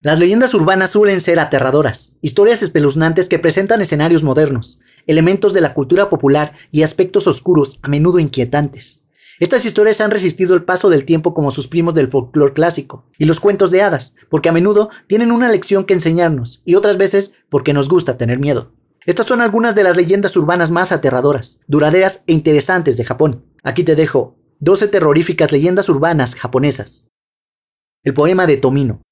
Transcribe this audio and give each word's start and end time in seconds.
Las 0.00 0.20
leyendas 0.20 0.54
urbanas 0.54 0.90
suelen 0.90 1.20
ser 1.20 1.40
aterradoras, 1.40 2.18
historias 2.22 2.62
espeluznantes 2.62 3.28
que 3.28 3.40
presentan 3.40 3.80
escenarios 3.80 4.22
modernos, 4.22 4.78
elementos 5.08 5.52
de 5.52 5.60
la 5.60 5.74
cultura 5.74 6.08
popular 6.08 6.54
y 6.70 6.82
aspectos 6.82 7.26
oscuros, 7.26 7.80
a 7.82 7.88
menudo 7.88 8.20
inquietantes. 8.20 9.02
Estas 9.40 9.64
historias 9.64 10.00
han 10.00 10.12
resistido 10.12 10.54
el 10.54 10.62
paso 10.62 10.88
del 10.88 11.04
tiempo 11.04 11.34
como 11.34 11.50
sus 11.50 11.66
primos 11.66 11.96
del 11.96 12.06
folclore 12.06 12.52
clásico 12.52 13.06
y 13.18 13.24
los 13.24 13.40
cuentos 13.40 13.72
de 13.72 13.82
hadas, 13.82 14.14
porque 14.30 14.48
a 14.48 14.52
menudo 14.52 14.88
tienen 15.08 15.32
una 15.32 15.48
lección 15.48 15.84
que 15.84 15.94
enseñarnos 15.94 16.62
y 16.64 16.76
otras 16.76 16.96
veces 16.96 17.42
porque 17.48 17.72
nos 17.72 17.88
gusta 17.88 18.16
tener 18.16 18.38
miedo. 18.38 18.70
Estas 19.04 19.26
son 19.26 19.40
algunas 19.40 19.74
de 19.74 19.82
las 19.82 19.96
leyendas 19.96 20.36
urbanas 20.36 20.70
más 20.70 20.92
aterradoras, 20.92 21.58
duraderas 21.66 22.22
e 22.28 22.34
interesantes 22.34 22.96
de 22.98 23.04
Japón. 23.04 23.44
Aquí 23.64 23.82
te 23.82 23.96
dejo 23.96 24.36
12 24.60 24.86
terroríficas 24.86 25.50
leyendas 25.50 25.88
urbanas 25.88 26.36
japonesas. 26.36 27.08
El 28.04 28.14
poema 28.14 28.46
de 28.46 28.58
Tomino. 28.58 29.02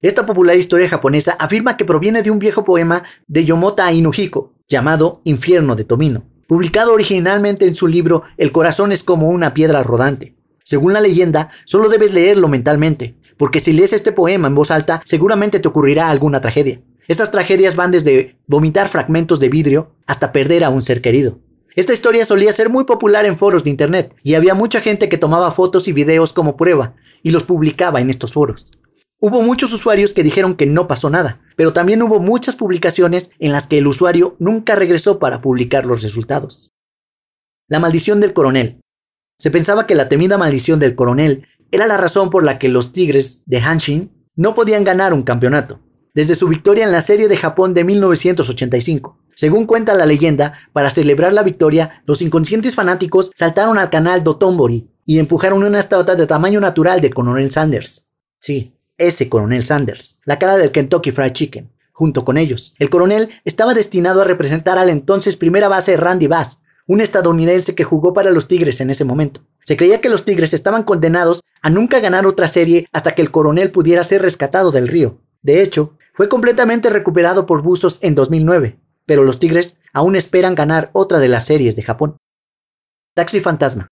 Esta 0.00 0.26
popular 0.26 0.56
historia 0.56 0.88
japonesa 0.88 1.32
afirma 1.40 1.76
que 1.76 1.84
proviene 1.84 2.22
de 2.22 2.30
un 2.30 2.38
viejo 2.38 2.62
poema 2.62 3.02
de 3.26 3.44
Yomota 3.44 3.92
Inuhiko, 3.92 4.52
llamado 4.68 5.20
Infierno 5.24 5.74
de 5.74 5.82
Tomino, 5.82 6.22
publicado 6.46 6.92
originalmente 6.92 7.66
en 7.66 7.74
su 7.74 7.88
libro 7.88 8.22
El 8.36 8.52
corazón 8.52 8.92
es 8.92 9.02
como 9.02 9.28
una 9.28 9.54
piedra 9.54 9.82
rodante. 9.82 10.36
Según 10.62 10.92
la 10.92 11.00
leyenda, 11.00 11.50
solo 11.64 11.88
debes 11.88 12.12
leerlo 12.12 12.46
mentalmente, 12.46 13.16
porque 13.36 13.58
si 13.58 13.72
lees 13.72 13.92
este 13.92 14.12
poema 14.12 14.46
en 14.46 14.54
voz 14.54 14.70
alta, 14.70 15.02
seguramente 15.04 15.58
te 15.58 15.66
ocurrirá 15.66 16.10
alguna 16.10 16.40
tragedia. 16.40 16.80
Estas 17.08 17.32
tragedias 17.32 17.74
van 17.74 17.90
desde 17.90 18.38
vomitar 18.46 18.88
fragmentos 18.88 19.40
de 19.40 19.48
vidrio 19.48 19.96
hasta 20.06 20.30
perder 20.30 20.62
a 20.62 20.70
un 20.70 20.82
ser 20.82 21.00
querido. 21.00 21.40
Esta 21.74 21.92
historia 21.92 22.24
solía 22.24 22.52
ser 22.52 22.70
muy 22.70 22.84
popular 22.84 23.26
en 23.26 23.36
foros 23.36 23.64
de 23.64 23.70
internet 23.70 24.14
y 24.22 24.34
había 24.34 24.54
mucha 24.54 24.80
gente 24.80 25.08
que 25.08 25.18
tomaba 25.18 25.50
fotos 25.50 25.88
y 25.88 25.92
videos 25.92 26.32
como 26.32 26.56
prueba 26.56 26.94
y 27.24 27.32
los 27.32 27.42
publicaba 27.42 28.00
en 28.00 28.10
estos 28.10 28.32
foros. 28.32 28.77
Hubo 29.20 29.42
muchos 29.42 29.72
usuarios 29.72 30.12
que 30.12 30.22
dijeron 30.22 30.54
que 30.54 30.66
no 30.66 30.86
pasó 30.86 31.10
nada, 31.10 31.40
pero 31.56 31.72
también 31.72 32.00
hubo 32.02 32.20
muchas 32.20 32.54
publicaciones 32.54 33.30
en 33.40 33.50
las 33.50 33.66
que 33.66 33.78
el 33.78 33.88
usuario 33.88 34.36
nunca 34.38 34.76
regresó 34.76 35.18
para 35.18 35.40
publicar 35.40 35.86
los 35.86 36.02
resultados. 36.02 36.70
La 37.66 37.80
maldición 37.80 38.20
del 38.20 38.32
coronel. 38.32 38.80
Se 39.36 39.50
pensaba 39.50 39.88
que 39.88 39.96
la 39.96 40.08
temida 40.08 40.38
maldición 40.38 40.78
del 40.78 40.94
coronel 40.94 41.46
era 41.72 41.88
la 41.88 41.96
razón 41.96 42.30
por 42.30 42.44
la 42.44 42.60
que 42.60 42.68
los 42.68 42.92
Tigres 42.92 43.42
de 43.46 43.58
Hanshin 43.58 44.12
no 44.36 44.54
podían 44.54 44.84
ganar 44.84 45.12
un 45.12 45.24
campeonato, 45.24 45.80
desde 46.14 46.36
su 46.36 46.46
victoria 46.46 46.84
en 46.84 46.92
la 46.92 47.00
Serie 47.00 47.26
de 47.26 47.36
Japón 47.36 47.74
de 47.74 47.82
1985. 47.82 49.18
Según 49.34 49.66
cuenta 49.66 49.94
la 49.94 50.06
leyenda, 50.06 50.54
para 50.72 50.90
celebrar 50.90 51.32
la 51.32 51.42
victoria, 51.42 52.02
los 52.06 52.22
inconscientes 52.22 52.76
fanáticos 52.76 53.32
saltaron 53.34 53.78
al 53.78 53.90
canal 53.90 54.22
Dotonbori 54.22 54.90
y 55.04 55.18
empujaron 55.18 55.64
una 55.64 55.80
estatua 55.80 56.14
de 56.14 56.26
tamaño 56.26 56.60
natural 56.60 57.00
del 57.00 57.14
coronel 57.14 57.50
Sanders. 57.50 58.08
Sí, 58.40 58.77
ese 58.98 59.28
coronel 59.28 59.64
Sanders, 59.64 60.20
la 60.24 60.38
cara 60.38 60.56
del 60.56 60.72
Kentucky 60.72 61.10
Fried 61.10 61.32
Chicken. 61.32 61.70
Junto 61.92 62.24
con 62.24 62.36
ellos, 62.36 62.74
el 62.78 62.90
coronel 62.90 63.30
estaba 63.44 63.74
destinado 63.74 64.22
a 64.22 64.24
representar 64.24 64.78
al 64.78 64.90
entonces 64.90 65.36
primera 65.36 65.68
base 65.68 65.96
Randy 65.96 66.26
Bass, 66.26 66.62
un 66.86 67.00
estadounidense 67.00 67.74
que 67.74 67.84
jugó 67.84 68.12
para 68.12 68.30
los 68.30 68.48
Tigres 68.48 68.80
en 68.80 68.90
ese 68.90 69.04
momento. 69.04 69.40
Se 69.60 69.76
creía 69.76 70.00
que 70.00 70.08
los 70.08 70.24
Tigres 70.24 70.54
estaban 70.54 70.82
condenados 70.82 71.42
a 71.60 71.70
nunca 71.70 72.00
ganar 72.00 72.26
otra 72.26 72.48
serie 72.48 72.88
hasta 72.92 73.14
que 73.14 73.22
el 73.22 73.30
coronel 73.30 73.70
pudiera 73.70 74.04
ser 74.04 74.22
rescatado 74.22 74.70
del 74.70 74.88
río. 74.88 75.18
De 75.42 75.62
hecho, 75.62 75.96
fue 76.14 76.28
completamente 76.28 76.88
recuperado 76.88 77.46
por 77.46 77.62
buzos 77.62 77.98
en 78.02 78.14
2009, 78.14 78.78
pero 79.06 79.24
los 79.24 79.38
Tigres 79.38 79.78
aún 79.92 80.16
esperan 80.16 80.54
ganar 80.54 80.90
otra 80.92 81.18
de 81.18 81.28
las 81.28 81.44
series 81.44 81.76
de 81.76 81.82
Japón. 81.82 82.16
Taxi 83.14 83.40
Fantasma. 83.40 83.88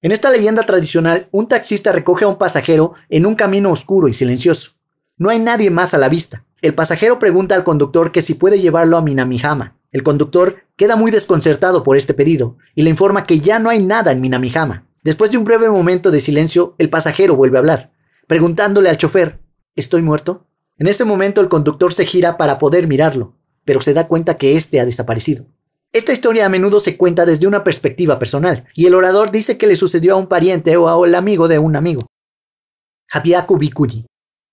En 0.00 0.12
esta 0.12 0.30
leyenda 0.30 0.62
tradicional, 0.62 1.28
un 1.32 1.48
taxista 1.48 1.90
recoge 1.90 2.24
a 2.24 2.28
un 2.28 2.38
pasajero 2.38 2.94
en 3.08 3.26
un 3.26 3.34
camino 3.34 3.72
oscuro 3.72 4.06
y 4.06 4.12
silencioso. 4.12 4.72
No 5.16 5.28
hay 5.28 5.40
nadie 5.40 5.70
más 5.70 5.92
a 5.92 5.98
la 5.98 6.08
vista. 6.08 6.44
El 6.62 6.72
pasajero 6.72 7.18
pregunta 7.18 7.56
al 7.56 7.64
conductor 7.64 8.12
que 8.12 8.22
si 8.22 8.34
puede 8.34 8.60
llevarlo 8.60 8.96
a 8.96 9.02
Minamihama. 9.02 9.76
El 9.90 10.04
conductor 10.04 10.58
queda 10.76 10.94
muy 10.94 11.10
desconcertado 11.10 11.82
por 11.82 11.96
este 11.96 12.14
pedido 12.14 12.58
y 12.76 12.82
le 12.82 12.90
informa 12.90 13.26
que 13.26 13.40
ya 13.40 13.58
no 13.58 13.70
hay 13.70 13.82
nada 13.84 14.12
en 14.12 14.20
Minamihama. 14.20 14.86
Después 15.02 15.32
de 15.32 15.38
un 15.38 15.44
breve 15.44 15.68
momento 15.68 16.12
de 16.12 16.20
silencio, 16.20 16.76
el 16.78 16.90
pasajero 16.90 17.34
vuelve 17.34 17.58
a 17.58 17.60
hablar, 17.60 17.90
preguntándole 18.28 18.90
al 18.90 18.98
chofer, 18.98 19.40
¿estoy 19.74 20.02
muerto? 20.02 20.46
En 20.76 20.86
ese 20.86 21.04
momento 21.04 21.40
el 21.40 21.48
conductor 21.48 21.92
se 21.92 22.06
gira 22.06 22.36
para 22.36 22.60
poder 22.60 22.86
mirarlo, 22.86 23.34
pero 23.64 23.80
se 23.80 23.94
da 23.94 24.06
cuenta 24.06 24.36
que 24.36 24.56
éste 24.56 24.78
ha 24.78 24.84
desaparecido. 24.84 25.46
Esta 25.92 26.12
historia 26.12 26.44
a 26.44 26.50
menudo 26.50 26.80
se 26.80 26.98
cuenta 26.98 27.24
desde 27.24 27.46
una 27.46 27.64
perspectiva 27.64 28.18
personal, 28.18 28.66
y 28.74 28.86
el 28.86 28.94
orador 28.94 29.30
dice 29.30 29.56
que 29.56 29.66
le 29.66 29.74
sucedió 29.74 30.14
a 30.14 30.16
un 30.18 30.26
pariente 30.26 30.76
o 30.76 30.86
a 30.86 31.06
el 31.06 31.14
amigo 31.14 31.48
de 31.48 31.58
un 31.58 31.76
amigo. 31.76 32.02
Habiaku 33.10 33.56
Bikuji. 33.56 34.04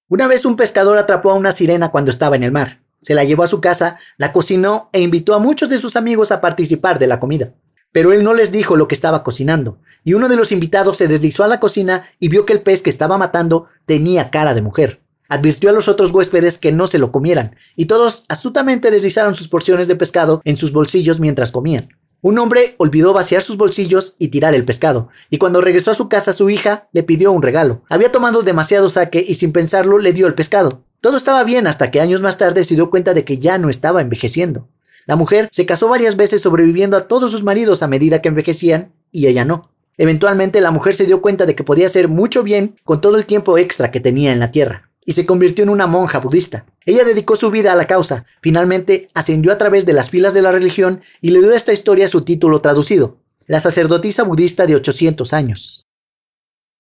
Una 0.07 0.28
vez 0.28 0.45
un 0.45 0.56
pescador 0.56 0.97
atrapó 0.97 1.31
a 1.31 1.35
una 1.35 1.51
sirena 1.51 1.91
cuando 1.91 2.09
estaba 2.09 2.38
en 2.38 2.44
el 2.44 2.53
mar. 2.53 2.79
Se 3.01 3.13
la 3.13 3.25
llevó 3.25 3.44
a 3.44 3.47
su 3.47 3.59
casa, 3.59 3.97
la 4.18 4.31
cocinó 4.31 4.90
e 4.94 5.01
invitó 5.01 5.35
a 5.35 5.40
muchos 5.40 5.68
de 5.68 5.78
sus 5.78 5.97
amigos 5.97 6.31
a 6.31 6.40
participar 6.40 7.00
de 7.00 7.07
la 7.07 7.19
comida. 7.19 7.53
Pero 7.91 8.13
él 8.13 8.24
no 8.24 8.34
les 8.34 8.53
dijo 8.53 8.78
lo 8.78 8.88
que 8.88 8.95
estaba 8.95 9.24
cocinando, 9.24 9.79
y 10.06 10.13
uno 10.13 10.29
de 10.29 10.38
los 10.38 10.53
invitados 10.53 10.95
se 10.95 11.09
deslizó 11.09 11.44
a 11.44 11.47
la 11.47 11.59
cocina 11.59 12.06
y 12.18 12.29
vio 12.29 12.45
que 12.45 12.53
el 12.53 12.62
pez 12.62 12.81
que 12.81 12.90
estaba 12.90 13.18
matando 13.18 13.68
tenía 13.85 14.31
cara 14.31 14.53
de 14.53 14.62
mujer. 14.62 15.01
Advirtió 15.28 15.69
a 15.69 15.74
los 15.74 15.88
otros 15.88 16.12
huéspedes 16.12 16.58
que 16.58 16.72
no 16.72 16.88
se 16.88 17.00
lo 17.00 17.12
comieran, 17.12 17.56
y 17.75 17.86
todos 17.86 18.25
astutamente 18.30 18.91
deslizaron 18.91 19.36
sus 19.36 19.47
porciones 19.47 19.88
de 19.88 19.96
pescado 19.96 20.41
en 20.46 20.58
sus 20.58 20.72
bolsillos 20.72 21.19
mientras 21.19 21.52
comían. 21.52 21.90
Un 22.22 22.40
hombre 22.40 22.74
olvidó 22.78 23.13
vaciar 23.13 23.44
sus 23.44 23.56
bolsillos 23.56 24.16
y 24.18 24.30
tirar 24.30 24.56
el 24.56 24.66
pescado, 24.66 25.09
y 25.30 25.38
cuando 25.38 25.62
regresó 25.62 25.91
a 25.91 25.96
su 25.96 26.09
casa 26.09 26.34
su 26.34 26.50
hija 26.50 26.88
le 26.91 27.03
pidió 27.03 27.31
un 27.31 27.44
regalo. 27.44 27.84
Había 27.90 28.12
tomado 28.12 28.41
demasiado 28.41 28.90
saque 28.90 29.24
y 29.28 29.36
sin 29.36 29.52
pensarlo 29.52 30.00
le 30.00 30.12
dio 30.12 30.25
el 30.25 30.34
pescado. 30.34 30.84
Todo 31.02 31.18
estaba 31.18 31.44
bien 31.44 31.68
hasta 31.68 31.92
que 31.92 32.02
años 32.02 32.22
más 32.22 32.40
tarde 32.40 32.63
se 32.63 32.74
dio 32.74 32.90
cuenta 32.90 33.13
de 33.13 33.25
que 33.25 33.38
ya 33.38 33.59
no 33.59 33.69
estaba 33.69 34.02
envejeciendo. 34.02 34.68
La 35.06 35.16
mujer 35.16 35.50
se 35.52 35.68
casó 35.68 35.88
varias 35.88 36.16
veces 36.16 36.42
sobreviviendo 36.42 36.97
a 36.97 37.07
todos 37.07 37.30
sus 37.30 37.44
maridos 37.44 37.84
a 37.84 37.88
medida 37.88 38.24
que 38.24 38.30
envejecían, 38.30 38.92
y 39.12 39.28
ella 39.28 39.46
no. 39.46 39.69
Eventualmente 39.97 40.62
la 40.62 40.72
mujer 40.72 40.96
se 40.96 41.06
dio 41.06 41.22
cuenta 41.22 41.46
de 41.46 41.56
que 41.56 41.63
podía 41.63 41.86
hacer 41.86 42.07
mucho 42.07 42.42
bien 42.42 42.75
con 42.84 43.02
todo 43.02 43.18
el 43.18 43.28
tiempo 43.28 43.59
extra 43.59 43.92
que 43.92 44.00
tenía 44.00 44.31
en 44.31 44.40
la 44.40 44.50
tierra 44.50 44.84
y 45.05 45.13
se 45.13 45.25
convirtió 45.25 45.63
en 45.63 45.69
una 45.69 45.88
monja 45.88 46.19
budista. 46.19 46.66
Ella 46.85 47.03
dedicó 47.03 47.35
su 47.35 47.51
vida 47.51 47.71
a 47.71 47.75
la 47.75 47.88
causa, 47.88 48.25
finalmente 48.41 49.09
ascendió 49.13 49.51
a 49.51 49.57
través 49.57 49.85
de 49.85 49.93
las 49.93 50.09
filas 50.09 50.33
de 50.33 50.41
la 50.41 50.51
religión 50.51 51.01
y 51.21 51.29
le 51.29 51.41
dio 51.41 51.51
a 51.51 51.55
esta 51.55 51.71
historia 51.71 52.07
su 52.07 52.21
título 52.21 52.59
traducido, 52.61 53.17
la 53.45 53.59
sacerdotisa 53.59 54.23
budista 54.23 54.65
de 54.65 54.75
800 54.75 55.33
años. 55.33 55.85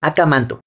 Akamanto. 0.01 0.59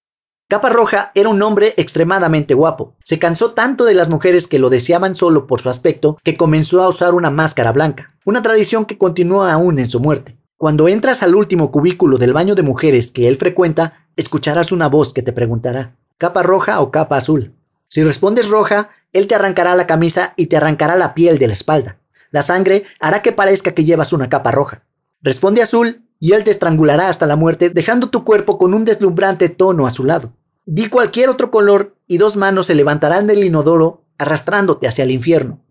Capa 0.49 0.71
Roja 0.71 1.13
era 1.15 1.29
un 1.29 1.43
hombre 1.43 1.75
extremadamente 1.77 2.55
guapo. 2.55 2.97
Se 3.05 3.19
cansó 3.19 3.53
tanto 3.53 3.85
de 3.85 3.93
las 3.93 4.09
mujeres 4.09 4.47
que 4.47 4.59
lo 4.59 4.71
deseaban 4.71 5.15
solo 5.15 5.47
por 5.47 5.61
su 5.61 5.69
aspecto 5.69 6.17
que 6.25 6.39
comenzó 6.39 6.83
a 6.83 6.89
usar 6.89 7.13
una 7.13 7.31
máscara 7.31 7.71
blanca, 7.71 8.17
una 8.25 8.41
tradición 8.41 8.87
que 8.87 8.97
continúa 8.97 9.53
aún 9.53 9.79
en 9.79 9.91
su 9.91 10.01
muerte. 10.01 10.39
Cuando 10.57 10.89
entras 10.89 11.23
al 11.23 11.35
último 11.35 11.71
cubículo 11.71 12.17
del 12.17 12.33
baño 12.33 12.55
de 12.55 12.63
mujeres 12.63 13.11
que 13.11 13.29
él 13.29 13.37
frecuenta, 13.37 14.09
escucharás 14.17 14.73
una 14.73 14.89
voz 14.89 15.13
que 15.13 15.23
te 15.23 15.35
preguntará, 15.35 15.97
capa 16.19 16.43
roja 16.43 16.81
o 16.81 16.91
capa 16.91 17.17
azul. 17.17 17.55
Si 17.89 18.03
respondes 18.03 18.49
roja, 18.49 18.91
él 19.13 19.27
te 19.27 19.35
arrancará 19.35 19.75
la 19.75 19.87
camisa 19.87 20.35
y 20.37 20.47
te 20.47 20.57
arrancará 20.57 20.97
la 20.97 21.15
piel 21.15 21.39
de 21.39 21.47
la 21.47 21.55
espalda. 21.55 21.99
La 22.31 22.43
sangre 22.43 22.85
hará 23.01 23.23
que 23.23 23.33
parezca 23.33 23.73
que 23.73 23.85
llevas 23.85 24.13
una 24.13 24.29
capa 24.29 24.51
roja. 24.51 24.85
Responde 25.23 25.63
azul 25.63 26.03
y 26.21 26.33
él 26.33 26.45
te 26.45 26.51
estrangulará 26.51 27.09
hasta 27.09 27.27
la 27.27 27.37
muerte, 27.37 27.71
dejando 27.71 28.11
tu 28.11 28.25
cuerpo 28.25 28.59
con 28.59 28.75
un 28.75 28.85
deslumbrante 28.85 29.49
tono 29.49 29.87
a 29.87 29.91
su 29.91 30.05
lado. 30.05 30.35
Di 30.67 30.89
cualquier 30.89 31.31
otro 31.31 31.51
color 31.51 31.97
y 32.07 32.19
dos 32.19 32.37
manos 32.37 32.67
se 32.67 32.75
levantarán 32.75 33.27
del 33.27 33.43
inodoro 33.45 34.05
arrastrándote 34.19 34.89
hacia 34.89 35.05
el 35.05 35.13
infierno. 35.13 35.65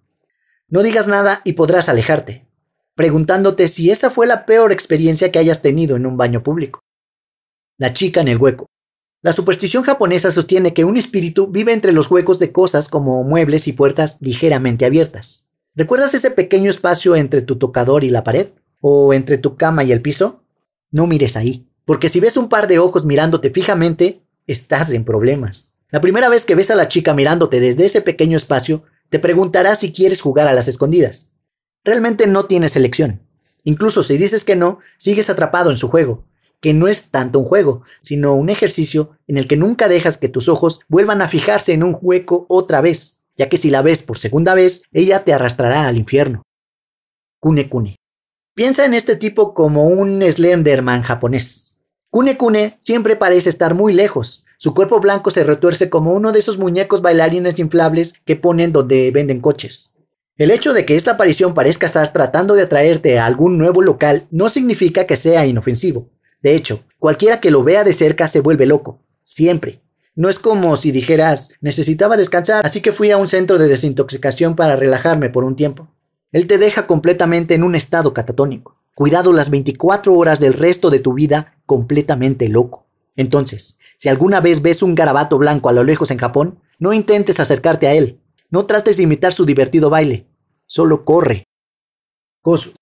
No 0.70 0.82
digas 0.82 1.08
nada 1.08 1.42
y 1.44 1.54
podrás 1.54 1.90
alejarte, 1.90 2.48
preguntándote 2.96 3.68
si 3.68 3.92
esa 3.92 4.10
fue 4.10 4.26
la 4.26 4.46
peor 4.46 4.72
experiencia 4.72 5.32
que 5.32 5.40
hayas 5.40 5.62
tenido 5.62 5.96
en 5.96 6.06
un 6.06 6.18
baño 6.18 6.42
público. 6.44 6.80
La 7.78 7.94
chica 7.94 8.22
en 8.22 8.30
el 8.30 8.38
hueco. 8.38 8.68
La 9.28 9.34
superstición 9.34 9.84
japonesa 9.84 10.32
sostiene 10.32 10.74
que 10.74 10.86
un 10.86 10.96
espíritu 10.96 11.48
vive 11.48 11.74
entre 11.74 11.92
los 11.92 12.10
huecos 12.10 12.40
de 12.40 12.54
cosas 12.54 12.88
como 12.88 13.26
muebles 13.26 13.68
y 13.68 13.74
puertas 13.74 14.20
ligeramente 14.22 14.86
abiertas. 14.86 15.48
¿Recuerdas 15.76 16.14
ese 16.14 16.32
pequeño 16.32 16.70
espacio 16.70 17.14
entre 17.18 17.42
tu 17.42 17.58
tocador 17.58 18.06
y 18.06 18.10
la 18.10 18.24
pared? 18.24 18.52
¿O 18.80 19.14
entre 19.14 19.38
tu 19.38 19.58
cama 19.58 19.84
y 19.84 19.92
el 19.92 20.02
piso? 20.02 20.44
No 20.92 21.08
mires 21.08 21.36
ahí, 21.36 21.68
porque 21.84 22.08
si 22.08 22.22
ves 22.22 22.38
un 22.38 22.48
par 22.48 22.70
de 22.70 22.80
ojos 22.80 23.04
mirándote 23.04 23.50
fijamente, 23.50 24.22
estás 24.46 24.94
en 24.94 25.04
problemas. 25.04 25.76
La 25.90 26.00
primera 26.00 26.30
vez 26.30 26.46
que 26.46 26.56
ves 26.56 26.72
a 26.72 26.76
la 26.76 26.88
chica 26.88 27.14
mirándote 27.14 27.60
desde 27.60 27.84
ese 27.84 28.00
pequeño 28.00 28.38
espacio, 28.38 28.84
te 29.10 29.20
preguntará 29.20 29.76
si 29.76 29.92
quieres 29.92 30.22
jugar 30.22 30.48
a 30.48 30.54
las 30.54 30.70
escondidas. 30.70 31.32
Realmente 31.84 32.28
no 32.28 32.46
tienes 32.46 32.78
elección. 32.78 33.20
Incluso 33.66 34.04
si 34.04 34.18
dices 34.18 34.46
que 34.46 34.56
no, 34.56 34.80
sigues 34.96 35.30
atrapado 35.30 35.70
en 35.70 35.78
su 35.78 35.90
juego, 35.90 36.24
que 36.68 36.74
no 36.74 36.90
es 36.90 37.12
tanto 37.12 37.40
un 37.40 37.46
juego, 37.46 37.84
sino 38.02 38.34
un 38.34 38.50
ejercicio 38.50 39.12
en 39.26 39.38
el 39.38 39.48
que 39.48 39.56
nunca 39.56 39.88
dejas 39.88 40.18
que 40.18 40.28
tus 40.28 40.50
ojos 40.50 40.82
vuelvan 40.90 41.22
a 41.22 41.30
fijarse 41.30 41.72
en 41.72 41.82
un 41.82 41.98
hueco 42.02 42.46
otra 42.50 42.82
vez, 42.82 43.22
ya 43.38 43.48
que 43.48 43.56
si 43.56 43.70
la 43.70 43.82
ves 43.82 44.04
por 44.04 44.18
segunda 44.18 44.54
vez, 44.54 44.82
ella 44.92 45.24
te 45.24 45.32
arrastrará 45.32 45.88
al 45.88 45.96
infierno. 45.96 46.44
Kune 47.40 47.70
Kune. 47.70 47.96
Piensa 48.54 48.84
en 48.84 48.96
este 48.96 49.16
tipo 49.16 49.54
como 49.54 49.88
un 49.88 50.22
Slenderman 50.22 51.04
japonés. 51.04 51.78
Kune 52.12 52.36
Kune 52.36 52.76
siempre 52.82 53.16
parece 53.16 53.50
estar 53.50 53.74
muy 53.74 53.94
lejos, 53.94 54.44
Su 54.58 54.74
cuerpo 54.74 55.00
blanco 55.00 55.32
se 55.32 55.46
retuerce 55.46 55.90
como 55.90 56.12
uno 56.14 56.34
de 56.34 56.40
esos 56.40 56.58
muñecos 56.58 57.02
bailarines 57.02 57.60
inflables 57.60 58.16
que 58.26 58.36
ponen 58.36 58.74
donde 58.74 59.10
venden 59.12 59.40
coches. 59.40 59.94
El 60.36 60.52
hecho 60.52 60.74
de 60.74 60.86
que 60.86 60.98
esta 60.98 61.12
aparición 61.12 61.54
parezca 61.54 61.86
estar 61.86 62.12
tratando 62.12 62.56
de 62.56 62.64
atraerte 62.64 63.20
a 63.20 63.26
algún 63.26 63.58
nuevo 63.58 63.82
local 63.82 64.28
no 64.32 64.50
significa 64.50 65.08
que 65.08 65.16
sea 65.16 65.46
inofensivo. 65.46 66.10
De 66.42 66.56
hecho, 66.56 66.84
cualquiera 67.00 67.40
que 67.40 67.52
lo 67.52 67.64
vea 67.64 67.84
de 67.84 67.94
cerca 67.94 68.28
se 68.28 68.40
vuelve 68.40 68.66
loco. 68.66 69.00
Siempre. 69.24 69.82
No 70.16 70.30
es 70.30 70.40
como 70.40 70.76
si 70.78 70.92
dijeras, 70.92 71.52
necesitaba 71.62 72.18
descansar, 72.18 72.66
así 72.66 72.82
que 72.82 72.92
fui 72.92 73.12
a 73.12 73.18
un 73.18 73.28
centro 73.28 73.58
de 73.58 73.68
desintoxicación 73.68 74.56
para 74.56 74.76
relajarme 74.76 75.30
por 75.30 75.44
un 75.44 75.56
tiempo. 75.56 75.90
Él 76.32 76.48
te 76.48 76.58
deja 76.58 76.88
completamente 76.88 77.54
en 77.54 77.64
un 77.64 77.76
estado 77.76 78.14
catatónico. 78.14 78.78
Cuidado 78.96 79.32
las 79.32 79.52
24 79.52 80.14
horas 80.14 80.40
del 80.40 80.54
resto 80.54 80.90
de 80.90 81.00
tu 81.00 81.14
vida 81.14 81.56
completamente 81.66 82.48
loco. 82.50 82.88
Entonces, 83.16 83.78
si 83.96 84.10
alguna 84.10 84.40
vez 84.42 84.62
ves 84.62 84.82
un 84.82 84.96
garabato 84.96 85.38
blanco 85.38 85.70
a 85.70 85.74
lo 85.74 85.84
lejos 85.84 86.12
en 86.12 86.18
Japón, 86.18 86.60
no 86.80 86.94
intentes 86.94 87.40
acercarte 87.40 87.88
a 87.88 87.94
él. 87.94 88.20
No 88.50 88.66
trates 88.66 88.98
de 88.98 89.04
imitar 89.04 89.34
su 89.34 89.46
divertido 89.46 89.90
baile. 89.90 90.28
Solo 90.66 91.06
corre. 91.06 91.44
Kosu. 92.42 92.74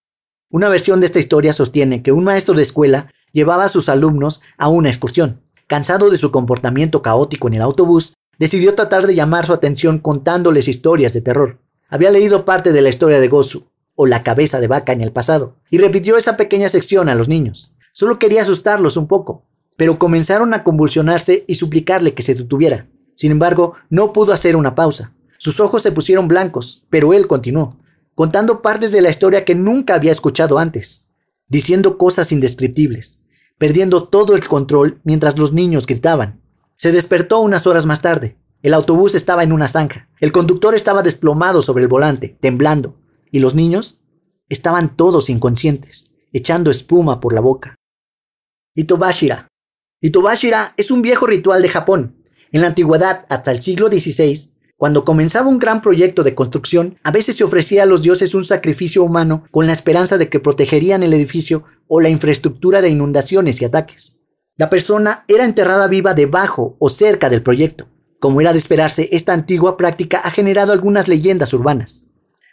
Una 0.50 0.70
versión 0.70 1.00
de 1.00 1.08
esta 1.08 1.20
historia 1.20 1.54
sostiene 1.54 2.02
que 2.02 2.12
un 2.12 2.24
maestro 2.24 2.54
de 2.54 2.62
escuela 2.62 3.12
llevaba 3.36 3.66
a 3.66 3.70
sus 3.70 3.90
alumnos 3.90 4.42
a 4.58 4.70
una 4.70 4.88
excursión. 4.88 5.42
Cansado 5.68 6.10
de 6.10 6.18
su 6.18 6.32
comportamiento 6.32 7.02
caótico 7.02 7.50
en 7.50 7.56
el 7.56 7.62
autobús, 7.62 8.14
decidió 8.40 8.76
tratar 8.76 9.06
de 9.06 9.14
llamar 9.14 9.46
su 9.46 9.52
atención 9.52 10.00
contándoles 10.00 10.70
historias 10.70 11.12
de 11.12 11.22
terror. 11.22 11.60
Había 11.90 12.12
leído 12.12 12.46
parte 12.46 12.72
de 12.72 12.82
la 12.82 12.88
historia 12.88 13.20
de 13.20 13.28
Gosu, 13.28 13.68
o 13.96 14.06
la 14.06 14.24
cabeza 14.24 14.62
de 14.62 14.68
vaca 14.68 14.94
en 14.94 15.02
el 15.02 15.12
pasado, 15.12 15.58
y 15.70 15.80
repitió 15.80 16.16
esa 16.16 16.38
pequeña 16.38 16.70
sección 16.70 17.10
a 17.10 17.16
los 17.16 17.28
niños. 17.28 17.76
Solo 17.92 18.20
quería 18.20 18.42
asustarlos 18.42 18.96
un 18.96 19.08
poco, 19.08 19.44
pero 19.76 20.00
comenzaron 20.00 20.54
a 20.54 20.64
convulsionarse 20.64 21.44
y 21.46 21.56
suplicarle 21.56 22.14
que 22.14 22.24
se 22.24 22.36
detuviera. 22.36 22.88
Sin 23.16 23.32
embargo, 23.32 23.74
no 23.90 24.14
pudo 24.14 24.32
hacer 24.32 24.56
una 24.56 24.76
pausa. 24.76 25.14
Sus 25.38 25.60
ojos 25.60 25.82
se 25.82 25.92
pusieron 25.92 26.30
blancos, 26.30 26.86
pero 26.90 27.14
él 27.14 27.28
continuó, 27.28 27.78
contando 28.14 28.62
partes 28.62 28.94
de 28.94 29.02
la 29.02 29.10
historia 29.10 29.44
que 29.44 29.56
nunca 29.56 29.96
había 29.96 30.14
escuchado 30.14 30.58
antes, 30.58 31.10
diciendo 31.50 31.98
cosas 31.98 32.32
indescriptibles, 32.32 33.25
perdiendo 33.58 34.08
todo 34.08 34.36
el 34.36 34.48
control 34.48 35.02
mientras 35.04 35.38
los 35.38 35.54
niños 35.54 35.86
gritaban. 35.86 36.42
Se 36.76 36.92
despertó 36.92 37.40
unas 37.40 37.68
horas 37.68 37.86
más 37.86 38.02
tarde. 38.02 38.38
El 38.62 38.74
autobús 38.74 39.16
estaba 39.16 39.44
en 39.44 39.52
una 39.52 39.68
zanja. 39.68 40.10
El 40.20 40.32
conductor 40.32 40.76
estaba 40.76 41.04
desplomado 41.04 41.62
sobre 41.62 41.84
el 41.84 41.88
volante, 41.88 42.38
temblando 42.40 42.98
y 43.32 43.40
los 43.40 43.54
niños 43.54 44.02
estaban 44.48 44.96
todos 44.96 45.30
inconscientes, 45.30 46.16
echando 46.32 46.72
espuma 46.72 47.20
por 47.20 47.34
la 47.34 47.42
boca. 47.42 47.76
Itobashira. 48.76 49.48
Itobashira 50.02 50.74
es 50.78 50.92
un 50.92 51.02
viejo 51.02 51.26
ritual 51.26 51.62
de 51.62 51.70
Japón. 51.70 52.24
En 52.52 52.62
la 52.62 52.68
antigüedad, 52.68 53.26
hasta 53.30 53.52
el 53.52 53.62
siglo 53.62 53.88
XVI, 53.88 54.55
cuando 54.78 55.06
comenzaba 55.06 55.48
un 55.48 55.58
gran 55.58 55.82
proyecto 55.82 56.24
de 56.24 56.36
construcción, 56.36 56.98
a 57.04 57.12
veces 57.12 57.38
se 57.38 57.46
ofrecía 57.46 57.84
a 57.84 57.86
los 57.86 58.02
dioses 58.02 58.36
un 58.36 58.44
sacrificio 58.44 59.04
humano 59.04 59.46
con 59.50 59.68
la 59.68 59.74
esperanza 59.74 60.18
de 60.18 60.28
que 60.28 60.42
protegerían 60.42 61.02
el 61.02 61.14
edificio 61.14 61.64
o 61.88 62.02
la 62.02 62.10
infraestructura 62.10 62.82
de 62.82 62.90
inundaciones 62.90 63.62
y 63.62 63.66
ataques. 63.66 64.22
La 64.58 64.70
persona 64.70 65.24
era 65.28 65.46
enterrada 65.46 65.88
viva 65.88 66.14
debajo 66.14 66.76
o 66.80 66.90
cerca 66.90 67.30
del 67.30 67.44
proyecto. 67.44 67.88
Como 68.20 68.42
era 68.42 68.52
de 68.52 68.58
esperarse, 68.58 69.08
esta 69.12 69.34
antigua 69.34 69.78
práctica 69.78 70.20
ha 70.20 70.32
generado 70.32 70.74
algunas 70.74 71.08
leyendas 71.08 71.54
urbanas. 71.54 72.12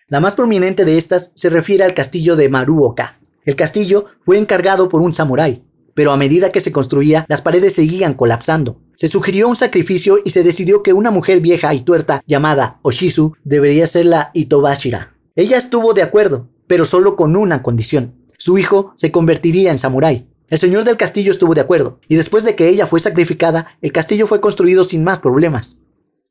La 0.09 0.21
más 0.21 0.35
prominente 0.35 0.85
de 0.85 0.99
estas 0.99 1.33
se 1.35 1.49
refiere 1.49 1.85
al 1.85 1.95
castillo 1.95 2.37
de 2.37 2.49
Maruoka. 2.49 3.21
El 3.45 3.57
castillo 3.57 4.07
fue 4.25 4.39
encargado 4.39 4.89
por 4.89 5.01
un 5.01 5.13
samurái, 5.13 5.65
pero 5.95 6.13
a 6.13 6.17
medida 6.17 6.53
que 6.53 6.61
se 6.61 6.73
construía, 6.73 7.25
las 7.29 7.41
paredes 7.41 7.75
seguían 7.75 8.15
colapsando. 8.15 8.82
Se 8.97 9.09
sugirió 9.09 9.49
un 9.49 9.57
sacrificio 9.57 10.19
y 10.25 10.31
se 10.31 10.43
decidió 10.43 10.83
que 10.83 10.93
una 10.93 11.11
mujer 11.11 11.41
vieja 11.41 11.75
y 11.75 11.81
tuerta 11.81 12.23
llamada 12.27 12.79
Oshizu 12.83 13.35
debería 13.45 13.87
ser 13.87 14.07
la 14.07 14.31
Itobashira. 14.35 15.15
Ella 15.35 15.57
estuvo 15.57 15.95
de 15.95 16.03
acuerdo, 16.03 16.49
pero 16.67 16.85
solo 16.85 17.17
con 17.17 17.37
una 17.37 17.63
condición. 17.63 18.15
Su 18.39 18.59
hijo 18.59 18.93
se 18.97 19.13
convertiría 19.13 19.71
en 19.71 19.79
samurái. 19.79 20.29
El 20.49 20.59
señor 20.59 20.85
del 20.85 20.97
castillo 20.97 21.33
estuvo 21.33 21.55
de 21.55 21.63
acuerdo, 21.63 22.01
y 22.09 22.17
después 22.17 22.45
de 22.45 22.55
que 22.55 22.69
ella 22.69 22.87
fue 22.87 23.01
sacrificada, 23.01 23.79
el 23.81 23.93
castillo 23.93 24.27
fue 24.27 24.41
construido 24.41 24.85
sin 24.85 25.03
más 25.03 25.19
problemas. 25.19 25.79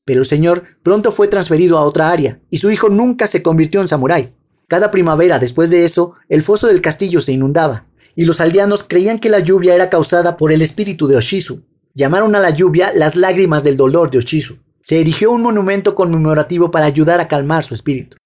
Pero 0.06 0.20
el 0.20 0.26
señor 0.26 0.64
pronto 0.84 1.12
fue 1.12 1.28
transferido 1.28 1.78
a 1.78 1.84
otra 1.84 2.12
área, 2.12 2.40
y 2.50 2.58
su 2.58 2.70
hijo 2.70 2.90
nunca 2.90 3.28
se 3.28 3.42
convirtió 3.42 3.82
en 3.82 3.88
samurái. 3.88 4.34
Cada 4.68 4.92
primavera 4.92 5.40
después 5.40 5.70
de 5.70 5.86
eso, 5.86 6.14
el 6.30 6.44
foso 6.44 6.68
del 6.68 6.82
castillo 6.82 7.20
se 7.22 7.32
inundaba, 7.32 7.88
y 8.16 8.26
los 8.26 8.42
aldeanos 8.42 8.84
creían 8.84 9.20
que 9.20 9.30
la 9.30 9.40
lluvia 9.40 9.74
era 9.74 9.90
causada 9.90 10.38
por 10.38 10.52
el 10.52 10.62
espíritu 10.62 11.08
de 11.08 11.18
Oshizu. 11.18 11.64
Llamaron 11.94 12.36
a 12.36 12.40
la 12.40 12.50
lluvia 12.50 12.92
las 12.94 13.16
lágrimas 13.16 13.64
del 13.64 13.78
dolor 13.78 14.12
de 14.12 14.20
Oshizu. 14.20 14.58
Se 14.84 15.00
erigió 15.00 15.32
un 15.32 15.42
monumento 15.42 15.96
conmemorativo 15.96 16.72
para 16.72 16.86
ayudar 16.86 17.20
a 17.20 17.28
calmar 17.28 17.64
su 17.64 17.74
espíritu. 17.74 18.18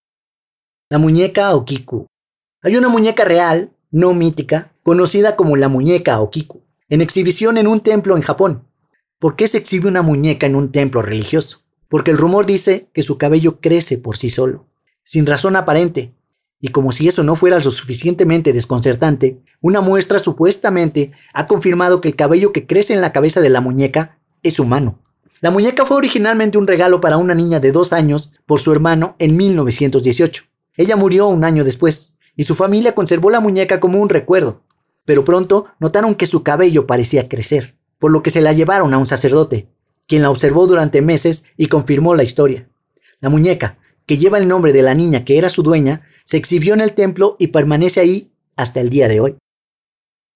La 0.89 0.97
muñeca 0.97 1.53
Okiku. 1.55 2.07
Hay 2.61 2.77
una 2.77 2.89
muñeca 2.89 3.25
real, 3.25 3.71
no 3.91 4.13
mítica, 4.13 4.71
conocida 4.83 5.35
como 5.35 5.55
la 5.55 5.69
muñeca 5.69 6.19
Okiku, 6.19 6.61
en 6.89 7.01
exhibición 7.01 7.57
en 7.57 7.67
un 7.67 7.81
templo 7.81 8.15
en 8.15 8.23
Japón. 8.23 8.67
¿Por 9.19 9.35
qué 9.35 9.47
se 9.47 9.57
exhibe 9.57 9.87
una 9.87 10.01
muñeca 10.01 10.45
en 10.45 10.55
un 10.55 10.71
templo 10.71 11.01
religioso? 11.01 11.65
porque 11.95 12.11
el 12.11 12.17
rumor 12.17 12.45
dice 12.45 12.89
que 12.93 13.01
su 13.01 13.17
cabello 13.17 13.59
crece 13.59 13.97
por 13.97 14.17
sí 14.17 14.29
solo, 14.29 14.67
sin 15.03 15.25
razón 15.25 15.55
aparente, 15.55 16.13
y 16.61 16.69
como 16.69 16.91
si 16.91 17.07
eso 17.07 17.23
no 17.23 17.35
fuera 17.35 17.57
lo 17.59 17.69
suficientemente 17.69 18.53
desconcertante, 18.53 19.39
una 19.61 19.81
muestra 19.81 20.19
supuestamente 20.19 21.11
ha 21.33 21.47
confirmado 21.47 22.01
que 22.01 22.07
el 22.07 22.15
cabello 22.15 22.53
que 22.53 22.65
crece 22.65 22.93
en 22.93 23.01
la 23.01 23.11
cabeza 23.11 23.41
de 23.41 23.49
la 23.49 23.61
muñeca 23.61 24.19
es 24.41 24.59
humano. 24.59 24.99
La 25.41 25.51
muñeca 25.51 25.85
fue 25.85 25.97
originalmente 25.97 26.57
un 26.57 26.67
regalo 26.67 27.01
para 27.01 27.17
una 27.17 27.35
niña 27.35 27.59
de 27.59 27.71
dos 27.71 27.93
años 27.93 28.33
por 28.45 28.59
su 28.59 28.71
hermano 28.71 29.15
en 29.19 29.35
1918. 29.35 30.43
Ella 30.77 30.95
murió 30.95 31.27
un 31.27 31.43
año 31.43 31.63
después, 31.63 32.17
y 32.35 32.43
su 32.43 32.55
familia 32.55 32.95
conservó 32.95 33.29
la 33.29 33.39
muñeca 33.39 33.79
como 33.79 34.01
un 34.01 34.09
recuerdo, 34.09 34.63
pero 35.05 35.23
pronto 35.23 35.67
notaron 35.79 36.15
que 36.15 36.27
su 36.27 36.43
cabello 36.43 36.87
parecía 36.87 37.29
crecer, 37.29 37.75
por 37.99 38.11
lo 38.11 38.23
que 38.23 38.29
se 38.29 38.41
la 38.41 38.53
llevaron 38.53 38.93
a 38.93 38.97
un 38.97 39.07
sacerdote, 39.07 39.69
quien 40.07 40.21
la 40.21 40.29
observó 40.29 40.67
durante 40.67 41.01
meses 41.01 41.45
y 41.57 41.67
confirmó 41.67 42.15
la 42.15 42.23
historia. 42.23 42.69
La 43.19 43.29
muñeca, 43.29 43.77
que 44.05 44.17
lleva 44.17 44.37
el 44.37 44.47
nombre 44.47 44.73
de 44.73 44.81
la 44.81 44.93
niña 44.93 45.25
que 45.25 45.37
era 45.37 45.49
su 45.49 45.63
dueña, 45.63 46.03
se 46.25 46.37
exhibió 46.37 46.73
en 46.73 46.81
el 46.81 46.93
templo 46.93 47.35
y 47.39 47.47
permanece 47.47 48.01
ahí 48.01 48.31
hasta 48.55 48.81
el 48.81 48.89
día 48.89 49.07
de 49.07 49.19
hoy. 49.19 49.37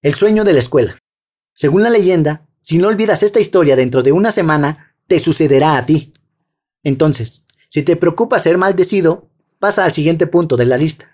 El 0.02 0.16
sueño 0.16 0.44
de 0.44 0.54
la 0.54 0.60
escuela. 0.60 0.98
Según 1.54 1.84
la 1.84 1.90
leyenda, 1.90 2.48
si 2.62 2.78
no 2.78 2.88
olvidas 2.88 3.24
esta 3.24 3.40
historia 3.40 3.76
dentro 3.76 4.02
de 4.02 4.12
una 4.12 4.32
semana, 4.32 4.96
te 5.08 5.20
sucederá 5.20 5.78
a 5.78 5.86
ti. 5.86 6.14
Entonces, 6.84 7.46
si 7.70 7.84
te 7.84 7.96
preocupa 7.96 8.40
ser 8.40 8.58
maldecido, 8.58 9.28
pasa 9.60 9.84
al 9.84 9.94
siguiente 9.94 10.28
punto 10.28 10.56
de 10.56 10.66
la 10.66 10.78
lista. 10.78 11.12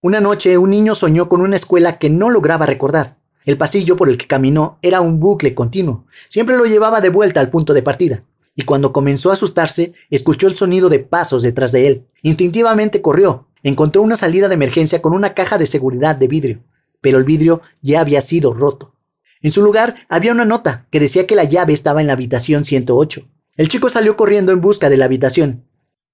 Una 0.00 0.20
noche 0.20 0.56
un 0.58 0.70
niño 0.70 0.94
soñó 0.94 1.28
con 1.28 1.40
una 1.40 1.56
escuela 1.56 1.98
que 1.98 2.08
no 2.08 2.30
lograba 2.30 2.66
recordar. 2.66 3.18
El 3.44 3.58
pasillo 3.58 3.96
por 3.96 4.08
el 4.08 4.16
que 4.16 4.26
caminó 4.26 4.78
era 4.80 5.00
un 5.00 5.18
bucle 5.18 5.54
continuo. 5.54 6.06
Siempre 6.28 6.56
lo 6.56 6.64
llevaba 6.64 7.00
de 7.00 7.10
vuelta 7.10 7.40
al 7.40 7.50
punto 7.50 7.74
de 7.74 7.82
partida. 7.82 8.22
Y 8.54 8.62
cuando 8.62 8.92
comenzó 8.92 9.30
a 9.30 9.34
asustarse, 9.34 9.92
escuchó 10.08 10.46
el 10.46 10.56
sonido 10.56 10.88
de 10.88 11.00
pasos 11.00 11.42
detrás 11.42 11.72
de 11.72 11.86
él. 11.86 12.06
Instintivamente 12.22 13.02
corrió. 13.02 13.48
Encontró 13.62 14.02
una 14.02 14.16
salida 14.16 14.48
de 14.48 14.54
emergencia 14.54 15.02
con 15.02 15.14
una 15.14 15.34
caja 15.34 15.58
de 15.58 15.66
seguridad 15.66 16.16
de 16.16 16.28
vidrio. 16.28 16.60
Pero 17.00 17.18
el 17.18 17.24
vidrio 17.24 17.62
ya 17.82 18.00
había 18.00 18.20
sido 18.20 18.54
roto. 18.54 18.94
En 19.42 19.52
su 19.52 19.62
lugar 19.62 20.06
había 20.08 20.32
una 20.32 20.44
nota 20.44 20.86
que 20.90 21.00
decía 21.00 21.26
que 21.26 21.34
la 21.34 21.44
llave 21.44 21.72
estaba 21.72 22.00
en 22.00 22.06
la 22.06 22.12
habitación 22.12 22.64
108. 22.64 23.26
El 23.56 23.68
chico 23.68 23.88
salió 23.88 24.16
corriendo 24.16 24.52
en 24.52 24.60
busca 24.60 24.88
de 24.90 24.96
la 24.96 25.06
habitación. 25.06 25.64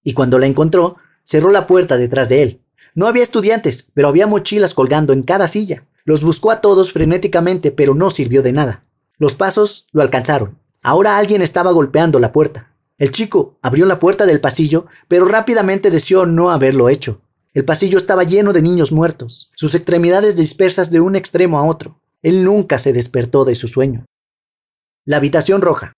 Y 0.03 0.13
cuando 0.13 0.39
la 0.39 0.47
encontró, 0.47 0.97
cerró 1.25 1.51
la 1.51 1.67
puerta 1.67 1.97
detrás 1.97 2.29
de 2.29 2.43
él. 2.43 2.61
No 2.95 3.07
había 3.07 3.23
estudiantes, 3.23 3.91
pero 3.95 4.09
había 4.09 4.27
mochilas 4.27 4.75
colgando 4.75 5.13
en 5.13 5.23
cada 5.23 5.49
silla. 5.49 5.85
Los 6.05 6.23
buscó 6.23 6.51
a 6.51 6.61
todos 6.61 6.93
frenéticamente, 6.93 7.73
pero 7.73 7.95
no 7.95 8.11
sirvió 8.11 8.43
de 8.43 8.53
nada. 8.53 8.85
Los 9.19 9.35
pasos 9.35 9.89
lo 9.93 10.03
alcanzaron. 10.03 10.59
Ahora 10.83 11.17
alguien 11.17 11.43
estaba 11.43 11.73
golpeando 11.73 12.21
la 12.21 12.33
puerta. 12.33 12.73
El 12.97 13.11
chico 13.11 13.59
abrió 13.61 13.87
la 13.87 13.99
puerta 13.99 14.25
del 14.25 14.41
pasillo, 14.41 14.87
pero 15.09 15.27
rápidamente 15.27 15.91
deseó 15.91 16.25
no 16.27 16.51
haberlo 16.51 16.89
hecho. 16.89 17.21
El 17.57 17.65
pasillo 17.65 17.97
estaba 17.97 18.25
lleno 18.25 18.53
de 18.53 18.61
niños 18.61 18.93
muertos, 18.93 19.51
sus 19.57 19.75
extremidades 19.75 20.37
dispersas 20.37 20.91
de 20.91 21.01
un 21.01 21.17
extremo 21.17 21.59
a 21.59 21.65
otro. 21.65 22.03
Él 22.21 22.45
nunca 22.45 22.79
se 22.79 22.93
despertó 22.93 23.47
de 23.47 23.55
su 23.55 23.67
sueño. 23.67 24.05
La 25.07 25.17
habitación 25.17 25.63
roja. 25.63 25.95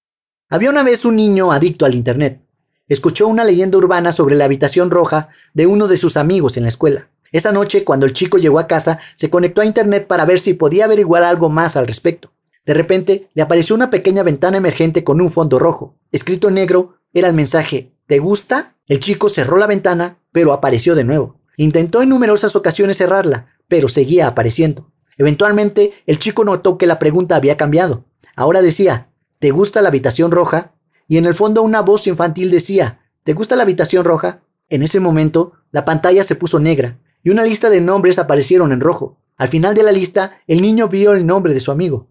Había 0.48 0.70
una 0.70 0.84
vez 0.84 1.04
un 1.04 1.16
niño 1.16 1.50
adicto 1.50 1.84
al 1.84 1.96
Internet. 1.96 2.40
Escuchó 2.86 3.26
una 3.26 3.42
leyenda 3.42 3.76
urbana 3.76 4.12
sobre 4.12 4.36
la 4.36 4.44
habitación 4.44 4.92
roja 4.92 5.30
de 5.52 5.66
uno 5.66 5.88
de 5.88 5.96
sus 5.96 6.16
amigos 6.16 6.56
en 6.56 6.62
la 6.62 6.68
escuela. 6.68 7.10
Esa 7.32 7.50
noche, 7.50 7.82
cuando 7.82 8.06
el 8.06 8.12
chico 8.12 8.38
llegó 8.38 8.60
a 8.60 8.68
casa, 8.68 9.00
se 9.16 9.28
conectó 9.28 9.60
a 9.60 9.66
Internet 9.66 10.06
para 10.06 10.24
ver 10.24 10.38
si 10.38 10.54
podía 10.54 10.84
averiguar 10.84 11.24
algo 11.24 11.48
más 11.48 11.76
al 11.76 11.88
respecto. 11.88 12.30
De 12.66 12.74
repente, 12.74 13.30
le 13.34 13.42
apareció 13.42 13.74
una 13.74 13.90
pequeña 13.90 14.22
ventana 14.22 14.58
emergente 14.58 15.02
con 15.02 15.20
un 15.20 15.28
fondo 15.28 15.58
rojo. 15.58 15.96
Escrito 16.12 16.46
en 16.46 16.54
negro, 16.54 17.00
era 17.12 17.26
el 17.26 17.34
mensaje 17.34 17.90
¿Te 18.06 18.20
gusta? 18.20 18.76
El 18.86 19.00
chico 19.00 19.28
cerró 19.28 19.56
la 19.56 19.66
ventana, 19.66 20.18
pero 20.30 20.52
apareció 20.52 20.94
de 20.94 21.02
nuevo. 21.02 21.37
Intentó 21.60 22.02
en 22.02 22.08
numerosas 22.08 22.54
ocasiones 22.54 22.98
cerrarla, 22.98 23.48
pero 23.66 23.88
seguía 23.88 24.28
apareciendo. 24.28 24.92
Eventualmente, 25.16 25.92
el 26.06 26.20
chico 26.20 26.44
notó 26.44 26.78
que 26.78 26.86
la 26.86 27.00
pregunta 27.00 27.34
había 27.34 27.56
cambiado. 27.56 28.04
Ahora 28.36 28.62
decía, 28.62 29.10
¿te 29.40 29.50
gusta 29.50 29.82
la 29.82 29.88
habitación 29.88 30.30
roja? 30.30 30.76
Y 31.08 31.16
en 31.16 31.26
el 31.26 31.34
fondo 31.34 31.62
una 31.62 31.82
voz 31.82 32.06
infantil 32.06 32.52
decía, 32.52 33.00
¿te 33.24 33.32
gusta 33.32 33.56
la 33.56 33.64
habitación 33.64 34.04
roja? 34.04 34.42
En 34.68 34.84
ese 34.84 35.00
momento, 35.00 35.54
la 35.72 35.84
pantalla 35.84 36.22
se 36.22 36.36
puso 36.36 36.60
negra 36.60 37.00
y 37.24 37.30
una 37.30 37.42
lista 37.42 37.70
de 37.70 37.80
nombres 37.80 38.20
aparecieron 38.20 38.70
en 38.70 38.80
rojo. 38.80 39.18
Al 39.36 39.48
final 39.48 39.74
de 39.74 39.82
la 39.82 39.90
lista, 39.90 40.40
el 40.46 40.62
niño 40.62 40.88
vio 40.88 41.12
el 41.12 41.26
nombre 41.26 41.54
de 41.54 41.60
su 41.60 41.72
amigo, 41.72 42.06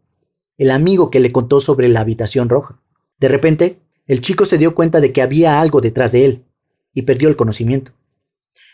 el 0.57 0.71
amigo 0.71 1.09
que 1.09 1.21
le 1.21 1.31
contó 1.31 1.61
sobre 1.61 1.87
la 1.87 2.01
habitación 2.01 2.49
roja. 2.49 2.81
De 3.17 3.29
repente, 3.29 3.79
el 4.07 4.19
chico 4.19 4.43
se 4.43 4.57
dio 4.57 4.75
cuenta 4.75 4.99
de 4.99 5.13
que 5.13 5.21
había 5.21 5.61
algo 5.61 5.79
detrás 5.79 6.11
de 6.11 6.25
él 6.25 6.45
y 6.93 7.03
perdió 7.03 7.29
el 7.29 7.37
conocimiento. 7.37 7.93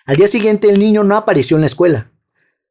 Al 0.06 0.18
día 0.18 0.28
siguiente 0.28 0.70
el 0.70 0.80
niño 0.80 1.06
no 1.06 1.16
apareció 1.16 1.56
en 1.56 1.62
la 1.62 1.68
escuela. 1.68 2.12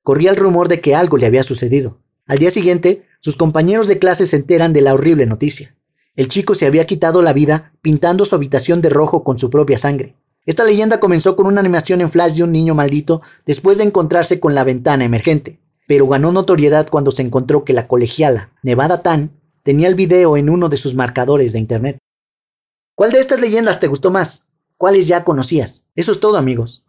Corría 0.02 0.30
el 0.30 0.36
rumor 0.36 0.68
de 0.68 0.82
que 0.82 0.94
algo 0.94 1.16
le 1.16 1.24
había 1.24 1.42
sucedido. 1.42 1.98
Al 2.26 2.38
día 2.38 2.50
siguiente, 2.50 3.06
sus 3.20 3.36
compañeros 3.36 3.88
de 3.88 3.98
clase 3.98 4.26
se 4.26 4.36
enteran 4.36 4.74
de 4.74 4.82
la 4.82 4.92
horrible 4.92 5.24
noticia. 5.24 5.74
El 6.14 6.28
chico 6.28 6.54
se 6.54 6.66
había 6.66 6.86
quitado 6.86 7.22
la 7.22 7.32
vida 7.32 7.72
pintando 7.80 8.26
su 8.26 8.34
habitación 8.34 8.82
de 8.82 8.90
rojo 8.90 9.24
con 9.24 9.38
su 9.38 9.48
propia 9.48 9.78
sangre. 9.78 10.14
Esta 10.44 10.64
leyenda 10.64 11.00
comenzó 11.00 11.34
con 11.34 11.46
una 11.46 11.60
animación 11.60 12.02
en 12.02 12.10
flash 12.10 12.34
de 12.34 12.44
un 12.44 12.52
niño 12.52 12.74
maldito 12.74 13.22
después 13.46 13.78
de 13.78 13.84
encontrarse 13.84 14.38
con 14.38 14.54
la 14.54 14.64
ventana 14.64 15.04
emergente, 15.04 15.58
pero 15.86 16.06
ganó 16.08 16.32
notoriedad 16.32 16.88
cuando 16.90 17.12
se 17.12 17.22
encontró 17.22 17.64
que 17.64 17.72
la 17.72 17.88
colegiala, 17.88 18.50
Nevada 18.62 19.02
Tan, 19.02 19.40
tenía 19.62 19.88
el 19.88 19.94
video 19.94 20.36
en 20.36 20.50
uno 20.50 20.68
de 20.68 20.76
sus 20.76 20.94
marcadores 20.94 21.54
de 21.54 21.60
internet. 21.60 21.98
¿Cuál 22.94 23.12
de 23.12 23.20
estas 23.20 23.40
leyendas 23.40 23.80
te 23.80 23.86
gustó 23.86 24.10
más? 24.10 24.48
¿Cuáles 24.76 25.06
ya 25.06 25.24
conocías? 25.24 25.86
Eso 25.94 26.12
es 26.12 26.20
todo 26.20 26.36
amigos. 26.36 26.84